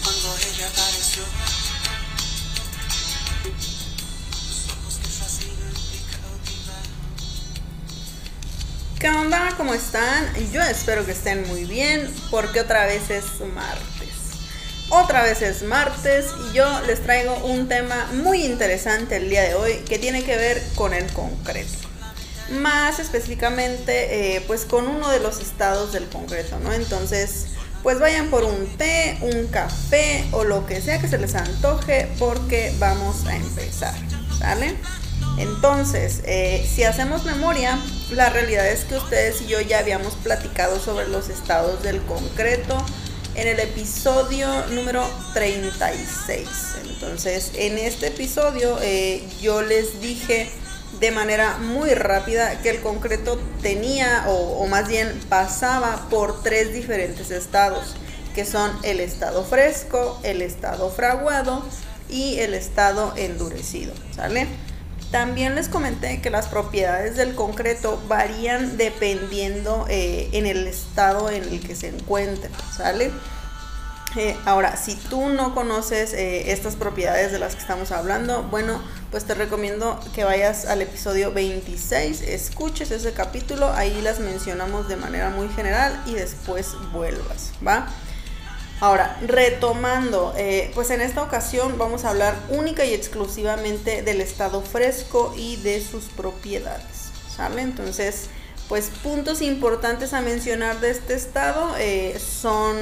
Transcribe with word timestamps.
cuando 0.00 0.36
ella 0.36 0.68
apareció. 0.68 1.22
¿Qué 8.98 9.10
onda? 9.10 9.52
¿Cómo 9.56 9.74
están? 9.74 10.32
Yo 10.52 10.62
espero 10.62 11.04
que 11.04 11.12
estén 11.12 11.46
muy 11.48 11.64
bien 11.64 12.08
porque 12.30 12.60
otra 12.60 12.86
vez 12.86 13.10
es 13.10 13.24
martes. 13.52 14.08
Otra 14.90 15.24
vez 15.24 15.42
es 15.42 15.62
martes 15.62 16.26
y 16.48 16.54
yo 16.54 16.80
les 16.86 17.02
traigo 17.02 17.34
un 17.44 17.68
tema 17.68 18.08
muy 18.12 18.44
interesante 18.44 19.16
el 19.16 19.28
día 19.28 19.42
de 19.42 19.54
hoy 19.54 19.72
que 19.88 19.98
tiene 19.98 20.22
que 20.22 20.36
ver 20.36 20.62
con 20.74 20.94
el 20.94 21.12
concreto. 21.12 21.88
Más 22.50 22.98
específicamente, 22.98 24.36
eh, 24.36 24.44
pues 24.46 24.64
con 24.64 24.86
uno 24.86 25.08
de 25.08 25.18
los 25.18 25.40
estados 25.40 25.92
del 25.92 26.08
concreto, 26.08 26.60
¿no? 26.60 26.72
Entonces, 26.72 27.46
pues 27.82 27.98
vayan 27.98 28.28
por 28.30 28.44
un 28.44 28.66
té, 28.76 29.18
un 29.20 29.48
café 29.48 30.24
o 30.32 30.44
lo 30.44 30.66
que 30.66 30.80
sea 30.80 31.00
que 31.00 31.08
se 31.08 31.18
les 31.18 31.34
antoje 31.34 32.08
porque 32.18 32.72
vamos 32.78 33.26
a 33.26 33.36
empezar, 33.36 33.94
¿sale? 34.38 34.76
Entonces, 35.38 36.20
eh, 36.24 36.68
si 36.72 36.84
hacemos 36.84 37.24
memoria, 37.24 37.78
la 38.10 38.30
realidad 38.30 38.68
es 38.68 38.84
que 38.84 38.96
ustedes 38.96 39.40
y 39.42 39.46
yo 39.46 39.60
ya 39.60 39.78
habíamos 39.78 40.14
platicado 40.16 40.78
sobre 40.78 41.08
los 41.08 41.28
estados 41.28 41.82
del 41.82 42.02
concreto 42.02 42.76
en 43.34 43.48
el 43.48 43.58
episodio 43.60 44.46
número 44.68 45.08
36. 45.32 46.48
Entonces, 46.88 47.52
en 47.54 47.78
este 47.78 48.08
episodio 48.08 48.78
eh, 48.82 49.26
yo 49.40 49.62
les 49.62 50.00
dije 50.00 50.50
de 51.02 51.10
manera 51.10 51.58
muy 51.58 51.94
rápida 51.94 52.62
que 52.62 52.70
el 52.70 52.80
concreto 52.80 53.36
tenía 53.60 54.24
o, 54.28 54.64
más 54.68 54.86
bien 54.86 55.20
pasaba 55.28 56.06
por 56.08 56.44
tres 56.44 56.72
diferentes 56.72 57.32
estados, 57.32 57.96
que 58.36 58.44
son 58.44 58.70
el 58.84 59.00
estado 59.00 59.42
fresco, 59.42 60.20
el 60.22 60.42
estado 60.42 60.90
fraguado 60.90 61.64
y 62.08 62.38
el 62.38 62.54
estado 62.54 63.14
endurecido, 63.16 63.92
¿sale? 64.14 64.46
También 65.10 65.56
les 65.56 65.68
comenté 65.68 66.20
que 66.20 66.30
las 66.30 66.46
propiedades 66.46 67.16
del 67.16 67.34
concreto 67.34 68.00
varían 68.06 68.76
dependiendo 68.76 69.86
eh, 69.88 70.28
en 70.30 70.46
el 70.46 70.68
estado 70.68 71.30
en 71.30 71.42
el 71.42 71.66
que 71.66 71.74
se 71.74 71.88
encuentren, 71.88 72.52
¿sale? 72.76 73.10
Eh, 74.14 74.36
ahora, 74.44 74.76
si 74.76 74.94
tú 74.94 75.30
no 75.30 75.54
conoces 75.54 76.12
eh, 76.12 76.52
estas 76.52 76.76
propiedades 76.76 77.32
de 77.32 77.38
las 77.38 77.54
que 77.54 77.62
estamos 77.62 77.92
hablando, 77.92 78.42
bueno, 78.44 78.82
pues 79.10 79.24
te 79.24 79.34
recomiendo 79.34 79.98
que 80.14 80.24
vayas 80.24 80.66
al 80.66 80.82
episodio 80.82 81.32
26, 81.32 82.20
escuches 82.20 82.90
ese 82.90 83.12
capítulo, 83.12 83.72
ahí 83.72 84.02
las 84.02 84.20
mencionamos 84.20 84.86
de 84.88 84.96
manera 84.96 85.30
muy 85.30 85.48
general 85.48 85.98
y 86.04 86.12
después 86.12 86.74
vuelvas, 86.92 87.52
¿va? 87.66 87.88
Ahora, 88.80 89.16
retomando, 89.26 90.34
eh, 90.36 90.70
pues 90.74 90.90
en 90.90 91.00
esta 91.00 91.22
ocasión 91.22 91.78
vamos 91.78 92.04
a 92.04 92.10
hablar 92.10 92.34
única 92.50 92.84
y 92.84 92.92
exclusivamente 92.92 94.02
del 94.02 94.20
estado 94.20 94.60
fresco 94.60 95.32
y 95.38 95.56
de 95.56 95.80
sus 95.80 96.04
propiedades, 96.06 97.12
¿sale? 97.34 97.62
Entonces, 97.62 98.28
pues 98.72 98.88
puntos 99.02 99.42
importantes 99.42 100.14
a 100.14 100.22
mencionar 100.22 100.80
de 100.80 100.92
este 100.92 101.12
estado 101.12 101.76
eh, 101.78 102.18
son 102.18 102.74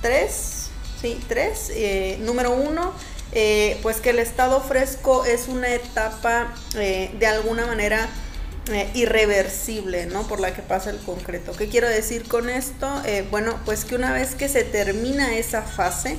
tres, 0.00 0.70
¿sí? 1.02 1.20
Tres. 1.28 1.70
Eh, 1.74 2.16
número 2.22 2.52
uno, 2.52 2.94
eh, 3.32 3.78
pues 3.82 4.00
que 4.00 4.08
el 4.08 4.20
estado 4.20 4.62
fresco 4.62 5.26
es 5.26 5.48
una 5.48 5.68
etapa 5.68 6.54
de 6.72 7.26
alguna 7.26 7.66
manera 7.66 8.08
irreversible, 8.94 10.06
¿no? 10.06 10.26
Por 10.26 10.40
la 10.40 10.54
que 10.54 10.62
pasa 10.62 10.88
el 10.88 10.98
concreto. 10.98 11.52
¿Qué 11.52 11.68
quiero 11.68 11.90
decir 11.90 12.26
con 12.26 12.48
esto? 12.48 12.90
Bueno, 13.30 13.60
pues 13.66 13.84
que 13.84 13.96
una 13.96 14.14
vez 14.14 14.34
que 14.34 14.48
se 14.48 14.64
termina 14.64 15.36
esa 15.36 15.60
fase, 15.60 16.16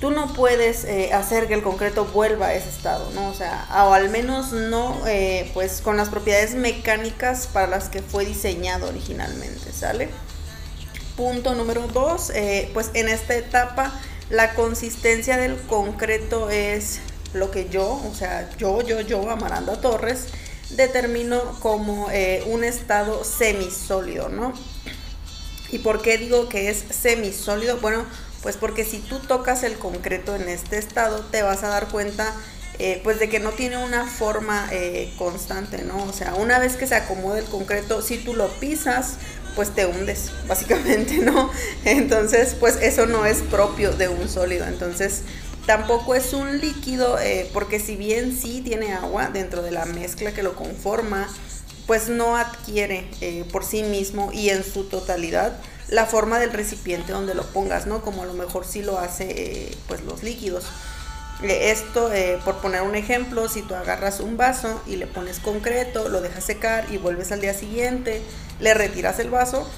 tú 0.00 0.10
no 0.10 0.32
puedes 0.32 0.84
eh, 0.84 1.12
hacer 1.12 1.46
que 1.46 1.54
el 1.54 1.62
concreto 1.62 2.06
vuelva 2.06 2.46
a 2.46 2.54
ese 2.54 2.70
estado, 2.70 3.10
¿no? 3.14 3.28
O 3.28 3.34
sea, 3.34 3.66
o 3.86 3.92
al 3.92 4.08
menos 4.08 4.52
no, 4.52 5.06
eh, 5.06 5.50
pues 5.52 5.82
con 5.82 5.96
las 5.98 6.08
propiedades 6.08 6.54
mecánicas 6.54 7.46
para 7.46 7.66
las 7.66 7.90
que 7.90 8.00
fue 8.00 8.24
diseñado 8.24 8.88
originalmente, 8.88 9.72
¿sale? 9.72 10.08
Punto 11.16 11.54
número 11.54 11.86
dos, 11.88 12.30
eh, 12.30 12.70
pues 12.72 12.90
en 12.94 13.08
esta 13.08 13.34
etapa 13.34 13.92
la 14.30 14.54
consistencia 14.54 15.36
del 15.36 15.56
concreto 15.56 16.48
es 16.48 17.00
lo 17.34 17.50
que 17.50 17.68
yo, 17.68 17.86
o 17.86 18.14
sea, 18.14 18.48
yo, 18.56 18.80
yo, 18.80 19.02
yo, 19.02 19.30
Amaranda 19.30 19.80
Torres, 19.80 20.28
determino 20.70 21.58
como 21.60 22.08
un 22.46 22.64
estado 22.64 23.24
semisólido, 23.24 24.28
¿no? 24.28 24.54
¿Y 25.72 25.78
por 25.78 26.00
qué 26.00 26.16
digo 26.16 26.48
que 26.48 26.70
es 26.70 26.84
semisólido? 26.90 27.78
Bueno, 27.78 28.04
pues 28.42 28.56
porque 28.56 28.84
si 28.84 28.98
tú 28.98 29.18
tocas 29.18 29.62
el 29.62 29.78
concreto 29.78 30.34
en 30.34 30.48
este 30.48 30.78
estado, 30.78 31.20
te 31.30 31.42
vas 31.42 31.62
a 31.62 31.68
dar 31.68 31.88
cuenta 31.88 32.34
eh, 32.82 32.98
pues 33.04 33.20
de 33.20 33.28
que 33.28 33.40
no 33.40 33.50
tiene 33.50 33.76
una 33.76 34.06
forma 34.06 34.66
eh, 34.72 35.12
constante, 35.18 35.82
¿no? 35.82 36.02
O 36.04 36.14
sea, 36.14 36.34
una 36.34 36.58
vez 36.58 36.76
que 36.76 36.86
se 36.86 36.94
acomoda 36.94 37.38
el 37.38 37.44
concreto, 37.44 38.00
si 38.00 38.16
tú 38.16 38.34
lo 38.34 38.48
pisas, 38.58 39.16
pues 39.54 39.74
te 39.74 39.84
hundes, 39.84 40.32
básicamente, 40.48 41.18
¿no? 41.18 41.50
Entonces, 41.84 42.56
pues 42.58 42.76
eso 42.76 43.04
no 43.04 43.26
es 43.26 43.42
propio 43.42 43.92
de 43.92 44.08
un 44.08 44.30
sólido. 44.30 44.66
Entonces, 44.66 45.24
tampoco 45.66 46.14
es 46.14 46.32
un 46.32 46.58
líquido, 46.58 47.18
eh, 47.18 47.50
porque 47.52 47.80
si 47.80 47.96
bien 47.96 48.34
sí 48.34 48.62
tiene 48.64 48.94
agua 48.94 49.28
dentro 49.28 49.60
de 49.60 49.72
la 49.72 49.84
mezcla 49.84 50.32
que 50.32 50.42
lo 50.42 50.54
conforma, 50.54 51.28
pues 51.86 52.08
no 52.08 52.36
adquiere 52.36 53.04
por 53.52 53.64
sí 53.64 53.82
mismo 53.82 54.30
y 54.32 54.50
en 54.50 54.62
su 54.62 54.84
totalidad 54.84 55.60
la 55.90 56.06
forma 56.06 56.38
del 56.38 56.52
recipiente 56.52 57.12
donde 57.12 57.34
lo 57.34 57.44
pongas, 57.44 57.86
¿no? 57.86 58.00
Como 58.00 58.22
a 58.22 58.26
lo 58.26 58.32
mejor 58.32 58.64
sí 58.64 58.82
lo 58.82 58.98
hace 58.98 59.26
eh, 59.30 59.76
pues 59.88 60.02
los 60.02 60.22
líquidos. 60.22 60.64
Eh, 61.42 61.70
Esto, 61.70 62.12
eh, 62.12 62.38
por 62.44 62.56
poner 62.56 62.82
un 62.82 62.94
ejemplo, 62.94 63.48
si 63.48 63.62
tú 63.62 63.74
agarras 63.74 64.20
un 64.20 64.36
vaso 64.36 64.80
y 64.86 64.96
le 64.96 65.06
pones 65.06 65.40
concreto, 65.40 66.08
lo 66.08 66.20
dejas 66.20 66.44
secar 66.44 66.86
y 66.92 66.98
vuelves 66.98 67.32
al 67.32 67.40
día 67.40 67.54
siguiente, 67.54 68.22
le 68.60 68.72
retiras 68.74 69.18
el 69.18 69.30
vaso, 69.30 69.68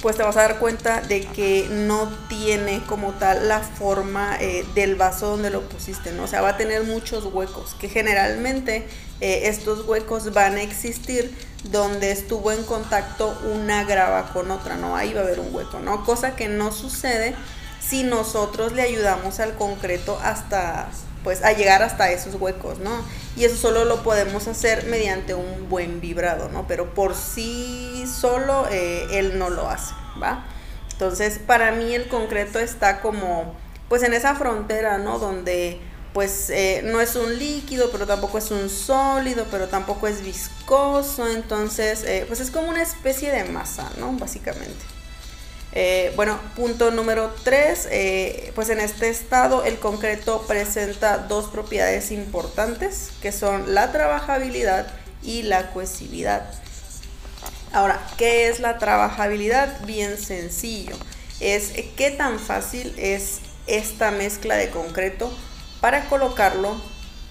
pues 0.00 0.16
te 0.16 0.22
vas 0.22 0.36
a 0.36 0.42
dar 0.42 0.58
cuenta 0.58 1.00
de 1.00 1.22
que 1.22 1.66
no 1.70 2.08
tiene 2.28 2.82
como 2.86 3.12
tal 3.14 3.48
la 3.48 3.60
forma 3.60 4.38
del 4.74 4.94
vaso 4.94 5.30
donde 5.30 5.50
lo 5.50 5.62
pusiste, 5.68 6.12
¿no? 6.12 6.24
O 6.24 6.26
sea, 6.28 6.42
va 6.42 6.50
a 6.50 6.56
tener 6.56 6.84
muchos 6.84 7.24
huecos, 7.24 7.74
que 7.80 7.88
generalmente 7.88 8.86
estos 9.20 9.86
huecos 9.88 10.32
van 10.34 10.56
a 10.56 10.62
existir 10.62 11.34
donde 11.70 12.10
estuvo 12.10 12.52
en 12.52 12.62
contacto 12.64 13.38
una 13.52 13.84
grava 13.84 14.32
con 14.32 14.50
otra, 14.50 14.76
¿no? 14.76 14.96
Ahí 14.96 15.12
va 15.12 15.20
a 15.20 15.24
haber 15.24 15.40
un 15.40 15.54
hueco, 15.54 15.80
¿no? 15.80 16.04
Cosa 16.04 16.36
que 16.36 16.48
no 16.48 16.72
sucede 16.72 17.34
si 17.80 18.02
nosotros 18.02 18.72
le 18.72 18.82
ayudamos 18.82 19.40
al 19.40 19.54
concreto 19.54 20.18
hasta 20.22 20.88
pues 21.26 21.42
a 21.42 21.52
llegar 21.52 21.82
hasta 21.82 22.12
esos 22.12 22.36
huecos, 22.36 22.78
¿no? 22.78 23.02
Y 23.36 23.44
eso 23.44 23.56
solo 23.56 23.84
lo 23.84 24.04
podemos 24.04 24.46
hacer 24.46 24.86
mediante 24.86 25.34
un 25.34 25.68
buen 25.68 26.00
vibrado, 26.00 26.48
¿no? 26.50 26.68
Pero 26.68 26.94
por 26.94 27.16
sí 27.16 28.04
solo 28.06 28.66
eh, 28.70 29.08
él 29.10 29.36
no 29.36 29.50
lo 29.50 29.68
hace, 29.68 29.92
¿va? 30.22 30.44
Entonces, 30.92 31.40
para 31.44 31.72
mí 31.72 31.94
el 31.96 32.06
concreto 32.06 32.60
está 32.60 33.00
como, 33.00 33.56
pues 33.88 34.04
en 34.04 34.14
esa 34.14 34.36
frontera, 34.36 34.98
¿no? 34.98 35.18
Donde 35.18 35.80
pues 36.16 36.48
eh, 36.48 36.80
no 36.82 37.02
es 37.02 37.14
un 37.14 37.38
líquido, 37.38 37.90
pero 37.92 38.06
tampoco 38.06 38.38
es 38.38 38.50
un 38.50 38.70
sólido, 38.70 39.44
pero 39.50 39.68
tampoco 39.68 40.06
es 40.06 40.22
viscoso, 40.22 41.28
entonces, 41.28 42.04
eh, 42.04 42.24
pues 42.26 42.40
es 42.40 42.50
como 42.50 42.70
una 42.70 42.80
especie 42.80 43.30
de 43.30 43.44
masa, 43.44 43.90
¿no? 43.98 44.12
Básicamente. 44.12 44.82
Eh, 45.72 46.14
bueno, 46.16 46.40
punto 46.56 46.90
número 46.90 47.34
3, 47.44 48.52
pues 48.54 48.70
en 48.70 48.80
este 48.80 49.10
estado 49.10 49.62
el 49.64 49.78
concreto 49.78 50.46
presenta 50.48 51.18
dos 51.18 51.48
propiedades 51.48 52.10
importantes 52.10 53.10
que 53.20 53.30
son 53.30 53.74
la 53.74 53.92
trabajabilidad 53.92 54.86
y 55.22 55.42
la 55.42 55.70
cohesividad. 55.74 56.50
Ahora, 57.74 58.00
¿qué 58.16 58.48
es 58.48 58.58
la 58.60 58.78
trabajabilidad? 58.78 59.84
Bien 59.84 60.16
sencillo. 60.16 60.96
Es 61.40 61.72
qué 61.94 62.10
tan 62.10 62.38
fácil 62.38 62.94
es 62.96 63.40
esta 63.66 64.12
mezcla 64.12 64.56
de 64.56 64.70
concreto 64.70 65.30
para 65.86 66.08
colocarlo, 66.08 66.74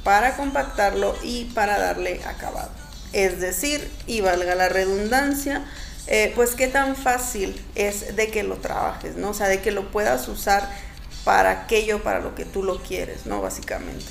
para 0.05 0.37
compactarlo 0.37 1.13
y 1.21 1.43
para 1.53 1.77
darle 1.77 2.23
acabado. 2.23 2.71
Es 3.11 3.41
decir, 3.41 3.85
y 4.07 4.21
valga 4.21 4.55
la 4.55 4.69
redundancia, 4.69 5.65
eh, 6.07 6.31
pues 6.35 6.55
qué 6.55 6.69
tan 6.69 6.95
fácil 6.95 7.61
es 7.75 8.15
de 8.15 8.29
que 8.29 8.43
lo 8.43 8.55
trabajes, 8.55 9.17
¿no? 9.17 9.31
O 9.31 9.33
sea, 9.33 9.49
de 9.49 9.59
que 9.59 9.71
lo 9.71 9.91
puedas 9.91 10.29
usar 10.29 10.69
para 11.25 11.63
aquello 11.63 12.01
para 12.01 12.21
lo 12.21 12.33
que 12.33 12.45
tú 12.45 12.63
lo 12.63 12.81
quieres, 12.81 13.25
¿no? 13.25 13.41
Básicamente. 13.41 14.05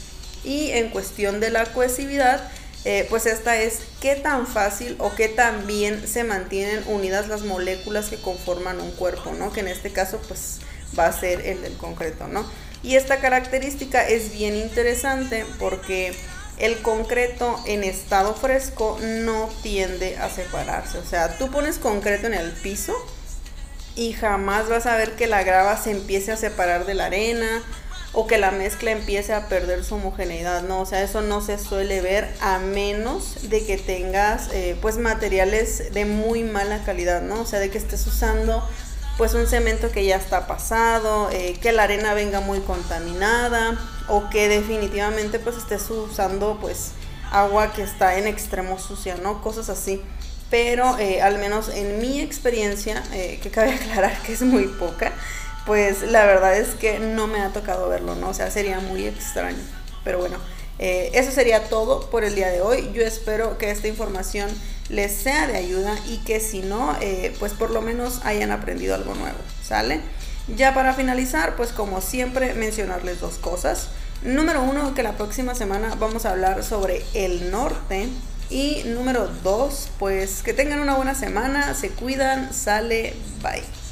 Y 0.45 0.73
en 0.73 0.91
cuestión 0.91 1.41
de 1.41 1.49
la 1.49 1.65
cohesividad, 1.65 2.47
eh, 2.85 3.07
pues 3.09 3.25
esta 3.25 3.57
es 3.57 3.79
qué 4.03 4.15
tan 4.15 4.47
fácil 4.47 4.95
o 4.99 5.15
qué 5.15 5.29
tan 5.29 5.67
bien 5.67 6.07
se 6.07 6.23
mantienen 6.23 6.85
unidas 6.87 7.29
las 7.29 7.45
moléculas 7.45 8.11
que 8.11 8.21
conforman 8.21 8.79
un 8.79 8.91
cuerpo, 8.91 9.33
¿no? 9.39 9.55
Que 9.55 9.61
en 9.61 9.69
este 9.69 9.91
caso, 9.91 10.21
pues 10.29 10.59
va 10.99 11.07
a 11.07 11.19
ser 11.19 11.41
el 11.47 11.63
del 11.63 11.79
concreto, 11.79 12.29
¿no? 12.29 12.45
Y 12.85 12.97
esta 12.97 13.17
característica 13.17 14.07
es 14.07 14.33
bien 14.33 14.57
interesante 14.57 15.47
porque 15.59 16.15
el 16.59 16.83
concreto 16.83 17.59
en 17.67 17.83
estado 17.83 18.35
fresco 18.35 18.99
no 19.01 19.49
tiende 19.63 20.19
a 20.19 20.29
separarse. 20.29 20.99
O 20.99 21.05
sea, 21.05 21.39
tú 21.39 21.51
pones 21.51 21.79
concreto 21.79 22.27
en 22.27 22.35
el 22.35 22.53
piso 22.53 22.95
y 23.97 24.13
jamás 24.13 24.69
vas 24.69 24.87
a 24.87 24.97
ver 24.97 25.13
que 25.13 25.27
la 25.27 25.43
grava 25.43 25.77
se 25.77 25.93
empiece 25.93 26.31
a 26.31 26.37
separar 26.37 26.85
de 26.85 26.95
la 26.95 27.07
arena 27.07 27.63
o 28.13 28.27
que 28.27 28.39
la 28.39 28.51
mezcla 28.51 28.93
empiece 28.93 29.33
a 29.33 29.49
perder 29.49 29.83
su 29.83 29.97
homogeneidad, 29.97 30.63
¿no? 30.63 30.81
O 30.81 30.87
sea, 30.87 31.03
eso 31.03 31.21
no 31.23 31.41
se 31.41 31.59
suele 31.59 32.01
ver 32.01 32.33
a 32.41 32.59
menos 32.59 33.49
de 33.51 33.65
que 33.65 33.77
tengas 33.77 34.51
eh, 34.53 34.77
pues 34.81 34.99
materiales 34.99 35.93
de 35.93 36.05
muy 36.05 36.45
mala 36.45 36.85
calidad, 36.85 37.23
¿no? 37.23 37.41
O 37.41 37.47
sea, 37.47 37.59
de 37.59 37.71
que 37.71 37.79
estés 37.79 38.07
usando 38.07 38.63
pues 39.17 39.35
un 39.35 39.47
cemento 39.47 39.91
que 39.91 40.05
ya 40.05 40.17
está 40.17 40.47
pasado, 40.47 41.31
eh, 41.31 41.57
que 41.61 41.73
la 41.73 41.85
arena 41.85 42.15
venga 42.15 42.41
muy 42.41 42.61
contaminada 42.61 43.79
o 44.09 44.29
que 44.31 44.49
definitivamente 44.49 45.39
pues 45.39 45.57
estés 45.57 45.89
usando 45.91 46.59
pues 46.61 46.93
agua 47.31 47.73
que 47.73 47.83
está 47.83 48.19
en 48.19 48.27
extremo 48.27 48.79
sucia, 48.79 49.17
¿no? 49.23 49.43
Cosas 49.43 49.69
así. 49.69 50.03
Pero 50.51 50.99
eh, 50.99 51.23
al 51.23 51.39
menos 51.39 51.69
en 51.69 52.01
mi 52.01 52.21
experiencia, 52.21 53.03
que 53.11 53.51
cabe 53.51 53.75
aclarar 53.75 54.17
que 54.23 54.35
es 54.35 54.43
muy 54.43 54.67
poca, 54.67 55.13
pues 55.67 56.03
la 56.03 56.27
verdad 56.27 56.57
es 56.57 56.75
que 56.75 56.99
no 56.99 57.27
me 57.27 57.41
ha 57.41 57.51
tocado 57.51 57.89
verlo, 57.89 58.15
¿no? 58.15 58.29
O 58.29 58.35
sea, 58.35 58.51
sería 58.51 58.81
muy 58.81 59.07
extraño. 59.07 59.59
Pero 60.05 60.19
bueno, 60.19 60.37
eh, 60.79 61.11
eso 61.15 61.31
sería 61.31 61.69
todo 61.69 62.11
por 62.11 62.25
el 62.25 62.35
día 62.35 62.49
de 62.49 62.61
hoy. 62.61 62.91
Yo 62.93 63.03
espero 63.03 63.59
que 63.59 63.71
esta 63.71 63.89
información 63.89 64.51
les 64.89 65.13
sea 65.13 65.47
de 65.47 65.57
ayuda 65.57 65.97
y 66.07 66.19
que 66.19 66.41
si 66.41 66.61
no, 66.61 66.97
eh, 67.01 67.35
pues 67.39 67.53
por 67.53 67.71
lo 67.71 67.81
menos 67.81 68.21
hayan 68.25 68.51
aprendido 68.51 68.95
algo 68.95 69.15
nuevo, 69.15 69.39
¿sale? 69.63 70.01
Ya 70.55 70.75
para 70.75 70.93
finalizar, 70.93 71.57
pues 71.57 71.73
como 71.73 72.01
siempre, 72.01 72.55
mencionarles 72.55 73.21
dos 73.21 73.37
cosas. 73.37 73.89
Número 74.23 74.63
uno, 74.63 74.95
que 74.95 75.03
la 75.03 75.13
próxima 75.13 75.55
semana 75.55 75.95
vamos 75.99 76.27
a 76.27 76.31
hablar 76.31 76.63
sobre 76.65 77.03
el 77.15 77.51
norte. 77.51 78.09
Y 78.51 78.83
número 78.85 79.29
dos, 79.43 79.89
pues 79.99 80.43
que 80.43 80.53
tengan 80.53 80.81
una 80.81 80.97
buena 80.97 81.15
semana, 81.15 81.75
se 81.75 81.91
cuidan, 81.91 82.53
sale, 82.53 83.15
bye. 83.43 83.84